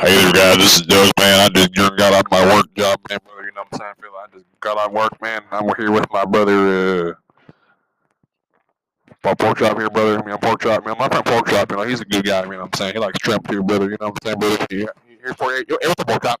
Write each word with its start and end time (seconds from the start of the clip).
Hey 0.00 0.14
there, 0.14 0.32
guys. 0.32 0.58
This 0.58 0.76
is 0.76 0.82
Doug, 0.82 1.10
man. 1.18 1.40
I 1.40 1.48
just 1.48 1.74
got 1.74 2.12
off 2.12 2.30
my 2.30 2.54
work 2.54 2.72
job, 2.76 3.00
man, 3.10 3.18
brother. 3.24 3.42
You 3.42 3.52
know 3.52 3.62
what 3.68 3.68
I'm 3.72 3.78
saying? 3.80 3.94
I 3.98 4.00
feel 4.00 4.12
like 4.14 4.30
I 4.30 4.36
just 4.36 4.46
got 4.60 4.78
off 4.78 4.92
work, 4.92 5.20
man. 5.20 5.42
I'm 5.50 5.68
here 5.76 5.90
with 5.90 6.06
my 6.12 6.24
brother, 6.24 7.10
uh, 7.10 7.14
my 9.24 9.34
pork 9.34 9.58
chop 9.58 9.76
here, 9.76 9.90
brother. 9.90 10.22
I 10.22 10.24
mean, 10.24 10.38
pork 10.38 10.62
chop, 10.62 10.86
man. 10.86 10.94
My 11.00 11.08
friend 11.08 11.24
pork 11.24 11.48
chop, 11.48 11.72
you 11.72 11.78
know, 11.78 11.82
he's 11.82 12.00
a 12.00 12.04
good 12.04 12.24
guy, 12.24 12.44
you 12.44 12.50
know 12.50 12.58
what 12.58 12.64
I'm 12.66 12.78
saying? 12.78 12.92
He 12.92 13.00
likes 13.00 13.18
shrimp 13.24 13.48
too, 13.48 13.60
brother. 13.64 13.86
You 13.86 13.96
know 14.00 14.10
what 14.10 14.18
I'm 14.24 14.28
saying, 14.28 14.38
brother? 14.38 14.66
Yeah. 14.70 14.86
Here 15.20 15.34
for 15.34 15.52
you. 15.52 15.64
Hey, 15.68 15.88
what's 15.88 15.96
the 15.96 16.04
pork 16.04 16.22
chop? 16.22 16.40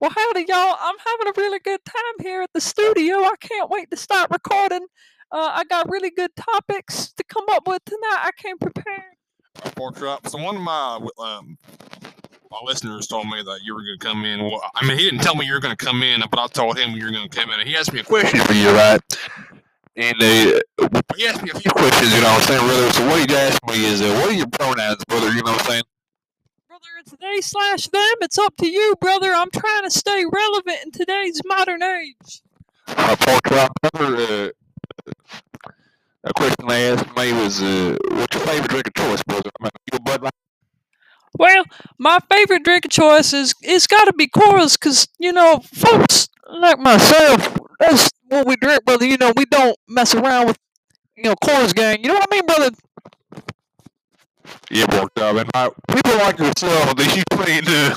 Well, 0.00 0.10
howdy, 0.10 0.46
y'all. 0.48 0.74
I'm 0.80 0.96
having 0.98 1.28
a 1.28 1.32
really 1.36 1.58
good 1.58 1.84
time 1.84 2.14
here 2.22 2.40
at 2.40 2.50
the 2.54 2.62
studio. 2.62 3.16
I 3.16 3.34
can't 3.40 3.68
wait 3.68 3.90
to 3.90 3.96
start 3.98 4.30
recording. 4.30 4.86
Uh, 5.30 5.50
I 5.52 5.64
got 5.64 5.90
really 5.90 6.12
good 6.12 6.34
topics 6.34 7.12
to 7.12 7.24
come 7.24 7.44
up 7.50 7.68
with 7.68 7.84
tonight. 7.84 8.20
I 8.22 8.30
came 8.38 8.56
prepared. 8.56 9.02
A 9.64 9.70
pork 9.70 9.98
chop. 9.98 10.26
So 10.28 10.42
one 10.42 10.56
of 10.56 10.62
my 10.62 10.98
um, 11.18 11.58
my 12.56 12.66
listeners 12.66 13.06
told 13.06 13.26
me 13.26 13.42
that 13.42 13.60
you 13.62 13.74
were 13.74 13.82
going 13.82 13.98
to 13.98 14.06
come 14.06 14.24
in. 14.24 14.42
Well, 14.42 14.62
I 14.74 14.86
mean, 14.86 14.96
he 14.98 15.04
didn't 15.04 15.22
tell 15.22 15.34
me 15.34 15.44
you 15.44 15.52
were 15.52 15.60
going 15.60 15.76
to 15.76 15.84
come 15.84 16.02
in, 16.02 16.22
but 16.30 16.38
I 16.38 16.46
told 16.46 16.78
him 16.78 16.92
you 16.92 17.04
were 17.04 17.10
going 17.10 17.28
to 17.28 17.36
come 17.36 17.50
in. 17.50 17.60
And 17.60 17.68
he 17.68 17.76
asked 17.76 17.92
me 17.92 18.00
a 18.00 18.04
question 18.04 18.40
for 18.40 18.54
you, 18.54 18.70
right? 18.70 19.00
And 19.96 20.16
uh, 20.16 20.60
he 21.16 21.26
asked 21.26 21.42
me 21.42 21.50
a 21.50 21.58
few 21.58 21.70
questions, 21.70 22.14
you 22.14 22.20
know 22.20 22.32
what 22.32 22.42
I'm 22.42 22.48
saying, 22.48 22.66
brother? 22.66 22.92
So 22.92 23.06
what 23.06 23.30
he 23.30 23.36
asked 23.36 23.66
me 23.66 23.84
is, 23.84 24.00
uh, 24.00 24.08
what 24.20 24.30
are 24.30 24.32
your 24.32 24.46
pronouns, 24.46 25.04
brother? 25.04 25.28
You 25.28 25.42
know 25.42 25.52
what 25.52 25.60
I'm 25.60 25.66
saying? 25.66 25.82
Brother, 26.68 26.86
it's 27.00 27.14
they 27.20 27.40
slash 27.40 27.88
them. 27.88 28.14
It's 28.20 28.38
up 28.38 28.56
to 28.58 28.68
you, 28.68 28.94
brother. 29.00 29.32
I'm 29.32 29.50
trying 29.50 29.84
to 29.84 29.90
stay 29.90 30.24
relevant 30.30 30.78
in 30.84 30.92
today's 30.92 31.40
modern 31.44 31.82
age. 31.82 32.42
Uh, 32.88 33.16
pork 33.18 33.42
brother, 33.42 34.16
uh, 34.16 34.48
a 36.24 36.32
question 36.34 36.68
they 36.68 36.92
asked 36.92 37.16
me 37.16 37.32
was, 37.32 37.62
uh, 37.62 37.96
what's 38.12 38.34
your 38.34 38.46
favorite 38.46 38.70
drink 38.70 38.86
of 38.88 38.94
choice, 38.94 39.22
brother? 39.24 39.50
I 39.60 39.64
mean, 39.64 39.70
you 39.92 39.96
a 39.98 40.00
Bud 40.00 40.22
Light? 40.22 40.32
Well, 41.38 41.64
my 41.98 42.18
favorite 42.30 42.64
drink 42.64 42.84
of 42.86 42.90
choice 42.90 43.32
is 43.32 43.54
it's 43.62 43.86
got 43.86 44.04
to 44.06 44.12
be 44.12 44.28
Coors, 44.28 44.78
because 44.78 45.08
you 45.18 45.32
know, 45.32 45.60
folks 45.72 46.28
like 46.48 46.78
myself, 46.78 47.56
that's 47.78 48.10
what 48.28 48.46
we 48.46 48.56
drink, 48.56 48.84
brother. 48.84 49.06
You 49.06 49.16
know, 49.18 49.32
we 49.36 49.44
don't 49.46 49.76
mess 49.88 50.14
around 50.14 50.48
with 50.48 50.58
you 51.16 51.24
know 51.24 51.34
Coors 51.44 51.74
gang. 51.74 52.02
You 52.02 52.08
know 52.08 52.14
what 52.14 52.28
I 52.30 52.34
mean, 52.34 52.46
brother? 52.46 52.70
Yeah. 54.70 54.86
And 54.90 55.50
my, 55.54 55.70
people 55.88 56.16
like 56.18 56.38
yourself, 56.38 56.96
they 56.96 57.04
usually 57.04 57.58
uh, 57.66 57.94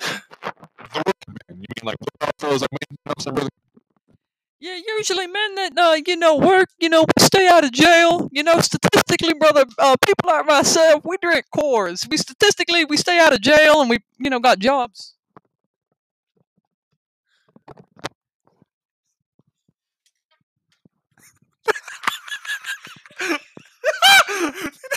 the 0.00 1.02
working 1.06 1.28
man. 1.28 1.60
You 1.60 1.66
mean 1.76 1.84
like 1.84 1.96
fellas 2.38 2.62
like 2.62 2.70
know 3.06 3.14
I'm? 3.26 3.48
Yeah, 3.48 3.61
usually 5.02 5.26
men 5.26 5.54
that 5.56 5.72
uh, 5.76 5.96
you 6.06 6.16
know 6.16 6.36
work, 6.36 6.68
you 6.78 6.88
know, 6.88 7.04
stay 7.18 7.48
out 7.48 7.64
of 7.64 7.72
jail. 7.72 8.28
You 8.30 8.44
know, 8.44 8.60
statistically, 8.60 9.34
brother, 9.34 9.64
uh, 9.78 9.96
people 10.06 10.28
like 10.28 10.46
myself, 10.46 11.04
we 11.04 11.16
drink 11.20 11.46
Coors. 11.54 12.08
We 12.08 12.16
statistically 12.16 12.84
we 12.84 12.96
stay 12.96 13.18
out 13.18 13.32
of 13.32 13.40
jail 13.40 13.80
and 13.80 13.90
we, 13.90 13.98
you 14.20 14.30
know, 14.30 14.38
got 14.38 14.60
jobs. 14.60 15.14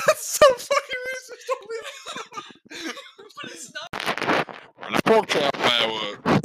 That's 0.07 0.25
so 0.39 0.47
fucking 0.53 1.01
racist. 1.07 1.45
but 3.41 3.51
it's 3.51 3.73
not. 3.73 3.89
And 4.83 4.95
the 4.95 5.01
pork 5.03 5.27
chop, 5.27 5.57
now, 5.57 6.11
uh, 6.25 6.39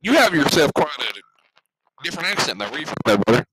you 0.00 0.14
have 0.14 0.34
yourself 0.34 0.72
quite 0.74 0.88
a 0.98 1.27
different 2.02 2.28
accent 2.28 2.58
there. 2.58 2.70
Where 2.70 2.80
you 2.80 2.86
from, 2.86 2.96
there, 3.04 3.18
brother? 3.18 3.44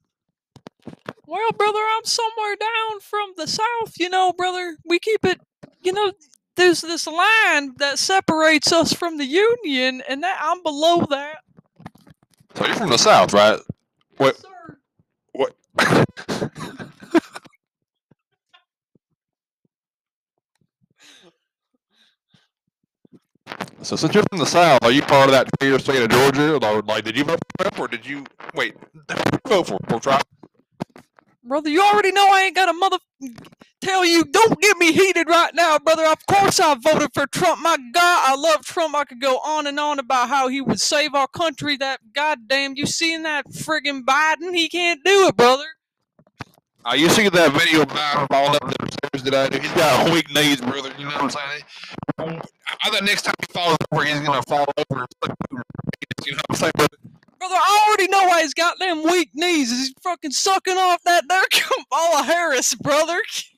Well, 1.27 1.51
brother, 1.51 1.79
I'm 1.97 2.05
somewhere 2.05 2.55
down 2.59 2.99
from 3.01 3.33
the 3.38 3.47
south. 3.47 3.99
You 3.99 4.09
know, 4.09 4.33
brother, 4.33 4.77
we 4.85 4.99
keep 4.99 5.25
it. 5.25 5.39
You 5.81 5.93
know, 5.93 6.13
there's 6.55 6.81
this 6.81 7.07
line 7.07 7.75
that 7.77 7.99
separates 7.99 8.71
us 8.71 8.93
from 8.93 9.17
the 9.17 9.25
union, 9.25 10.01
and 10.07 10.23
that 10.23 10.39
I'm 10.41 10.63
below 10.63 11.05
that. 11.09 11.38
So 12.55 12.66
you're 12.66 12.75
from 12.75 12.89
the 12.89 12.97
south, 12.97 13.33
right? 13.33 13.59
What? 14.17 14.38
Sir. 14.38 14.77
What? 15.34 15.55
so 23.85 23.96
since 23.96 24.13
you're 24.13 24.23
from 24.29 24.40
the 24.40 24.46
south, 24.46 24.84
are 24.84 24.91
you 24.91 25.01
part 25.01 25.29
of 25.29 25.31
that 25.31 25.47
fair 25.59 25.78
state 25.79 26.01
of 26.01 26.09
Georgia? 26.09 26.56
Or, 26.56 26.81
like, 26.81 27.03
did 27.03 27.16
you 27.16 27.23
vote 27.23 27.40
for 27.57 27.63
Trump, 27.63 27.79
or 27.79 27.88
did 27.88 28.06
you 28.06 28.25
wait? 28.53 28.75
Vote 29.47 29.68
for? 29.68 29.79
Pork 29.88 30.03
chop? 30.03 30.28
Brother, 31.44 31.69
you 31.69 31.81
already 31.81 32.12
know 32.12 32.28
I 32.34 32.41
ain't 32.46 32.56
got 32.56 32.69
a 32.69 32.73
mother. 32.73 32.97
Tell 33.81 34.03
you, 34.03 34.23
don't 34.23 34.59
get 34.59 34.78
me 34.78 34.91
heated 34.91 35.29
right 35.29 35.53
now, 35.53 35.78
brother. 35.78 36.06
Of 36.07 36.25
course 36.25 36.59
I 36.59 36.73
voted 36.73 37.09
for 37.13 37.28
Trump. 37.28 37.62
My 37.62 37.78
God, 37.94 38.23
I 38.25 38.35
love 38.35 38.66
Trump. 38.66 38.96
I 38.96 39.03
could 39.03 39.22
go 39.22 39.35
on 39.38 39.68
and 39.68 39.79
on 39.79 40.00
about 40.00 40.29
how 40.29 40.47
he 40.47 40.59
would 40.59 40.81
save 40.81 41.13
our 41.13 41.28
country. 41.28 41.78
That 41.78 42.00
goddamn, 42.13 42.73
you 42.75 42.88
seen 42.88 43.22
that 43.23 43.46
friggin' 43.50 44.02
Biden? 44.02 44.56
He 44.56 44.67
can't 44.67 45.02
do 45.06 45.28
it, 45.28 45.38
brother. 45.38 45.66
Uh, 46.88 46.94
you 46.94 47.09
see 47.09 47.28
that 47.28 47.51
video 47.53 47.81
of 47.81 47.88
Biden 47.88 48.28
falling 48.29 48.56
up 48.56 48.62
the 48.62 48.91
stairs 48.91 49.23
today? 49.23 49.50
Dude, 49.50 49.63
he's 49.63 49.72
got 49.72 50.12
weak 50.13 50.31
knees, 50.31 50.62
brother. 50.62 50.91
You 51.00 51.06
know 51.06 51.12
what 51.18 51.23
I'm 51.23 51.29
saying? 51.31 52.41
I 52.84 52.90
thought 52.90 53.03
next 53.03 53.23
time 53.23 53.34
he 53.40 53.51
falls 53.51 53.75
over, 53.91 54.03
he's 54.03 54.19
gonna 54.19 54.44
fall 54.44 54.68
over. 54.78 55.07
You 56.25 56.34
know 56.34 56.38
what 56.38 56.46
I'm 56.51 56.56
saying, 56.56 56.72
brother? 56.75 56.97
Brother, 57.40 57.56
I 57.56 57.85
already 57.88 58.07
know 58.12 58.28
why 58.28 58.44
he's 58.44 58.53
got 58.53 58.78
them 58.78 59.03
weak 59.03 59.31
knees. 59.34 59.72
He's 59.72 59.94
fucking 60.03 60.29
sucking 60.29 60.78
off 60.78 61.01
that 61.06 61.23
there 61.28 61.44
Kamala 61.51 62.23
Harris, 62.23 62.75
brother. 62.75 63.19